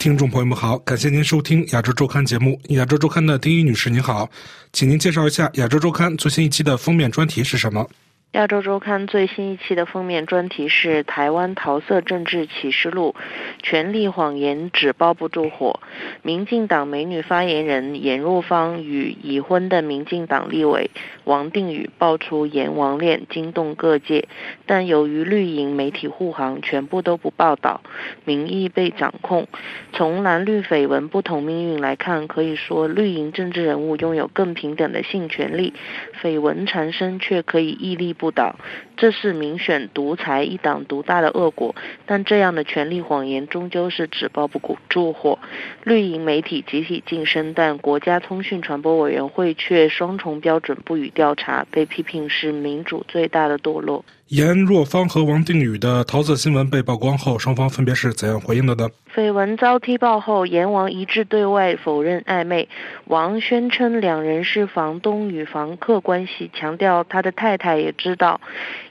[0.00, 2.58] 听众朋友们好，感谢您收听《亚洲周刊》节目。
[2.68, 4.26] 亚洲周刊的丁一女士您好，
[4.72, 7.86] 请您介绍一下《亚洲周刊》最新一期的封面专题是什么？
[8.32, 13.16] 亚洲周刊最新一期的封面专题是“台湾桃色政治启示录”，
[13.60, 15.80] 权力谎言纸包不住火。
[16.22, 20.92] 民进党美女发言人颜若芳与已婚的民进党立委
[21.24, 24.28] 王定宇爆出阎王恋，惊动各界。
[24.64, 27.80] 但由于绿营媒体护航，全部都不报道，
[28.24, 29.48] 民意被掌控。
[29.92, 35.74] 从蓝绿绯闻不同命运来看，可以说绿营政治人物拥有更平等的性权利，
[36.22, 38.14] 绯闻缠身却可以屹立。
[38.20, 38.56] 不倒，
[38.98, 41.74] 这是民选独裁、一党独大的恶果。
[42.04, 45.38] 但这样的权力谎言终究是纸包不住火。
[45.84, 54.04] 绿营媒体集体晋升，但国家通讯传播委员会却双重标准不予调查，被批评是民主最大的堕落。
[54.30, 58.88] 严若芳和王定宇的桃色新闻被曝光后，双方分别是怎样回应的呢？
[59.12, 62.68] 绯闻遭踢爆后，阎王一致对外否认暧昧。
[63.06, 68.40] 王宣称两人是房东与房客关系，强调他的太太也知道。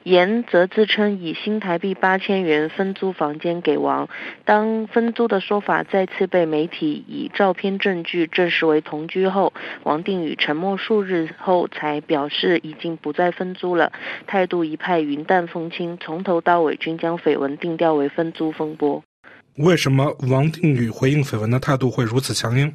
[0.04, 4.10] 严则自称以新台币八千元分租房间给王。
[4.44, 9.54] 当分租的说法再次被媒体以照片证据证实为同居后，
[9.84, 13.94] 王定宇沉默数日后才表示已经不再分租了，
[14.28, 19.04] 态度一派云淡风轻，从头到尾均将绯闻定调为分租风波。
[19.58, 22.74] 为什么王定宇回应绯闻的态度会如此强硬？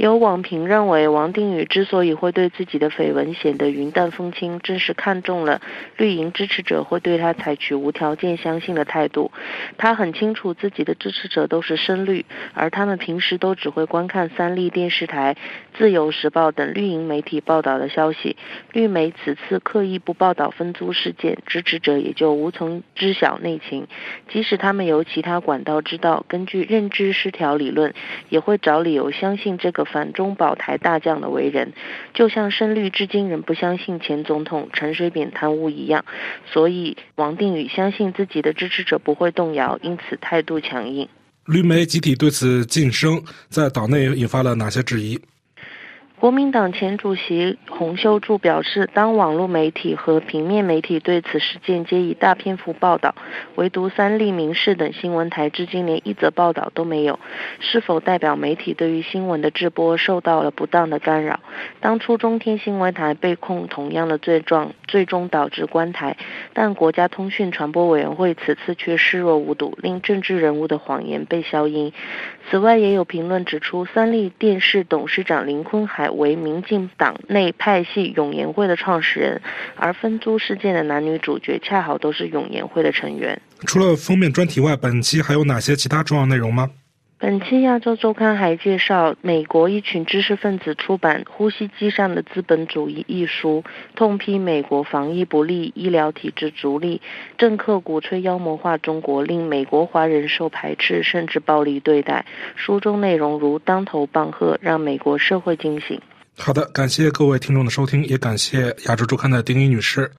[0.00, 5.60] 有网评认为，王定宇之所以会对自己的绯闻显得云淡风轻，正是看中了
[5.98, 9.30] 绿营支持者会对他采取无条件相信的态度。
[9.76, 15.36] 他很清楚自己的支持者都是深绿，而他们平时都只会观看三立电视台、
[15.76, 18.38] 自由时报等绿营媒体报道的消息。
[18.72, 23.86] 绿媒此次刻意不报道分租事件，支持者也就无从知晓内情。
[24.30, 27.92] 即使他们由其他管道知道，根据认知失调理论，
[28.30, 29.86] 也会找理由相信这个。
[29.92, 31.72] 反中保台大将的为人，
[32.14, 36.04] 就像深绿至今仍不相信前总统陈水扁贪污一样，
[36.46, 41.08] 所以王定宇相信自己的支持者不会动摇，因此态度强硬。
[41.46, 45.18] 绿媒集体对此晋升，在党内引发了哪些质疑？
[46.20, 53.14] 国民党前主席洪秀柱表示，当网络媒体和平面媒体对此事件皆以大篇幅报道，
[53.54, 57.18] 唯独三立、民视等新闻台至今连一则报道都没有，
[57.58, 61.40] 是否代表媒体对于新闻的制播受到了不当的干扰？
[61.80, 66.18] 当初中天新闻台被控同样的罪状，最终导致关台，
[66.52, 71.94] 但国家通讯传播委员会此次却视若无睹，令政治人物的谎言被消音。
[72.50, 76.09] 此外，也有评论指出，三立电视董事长林坤海。
[76.10, 79.40] 为民进党内派系永延会的创始人，
[79.76, 83.40] 而分租事件的男女主角恰好都是永延会的成员。
[83.66, 86.70] 除了封面专题外，本期还有哪些其他重要内容吗？
[87.22, 93.62] 本期《亚洲周刊》还介绍，美国一群知识分子出版《呼吸机上的资本主义》一书，
[93.94, 97.02] 痛批美国防疫不力、医疗体制逐利，
[97.36, 102.24] 政客鼓吹妖魔化中国，令美国华人受排斥甚至暴力对待。
[102.56, 106.00] 书中内容如当头棒喝，让美国社会惊醒。
[106.38, 110.10] 好的，感谢各位听众的收听，也感谢《亚洲周刊》的丁一女士。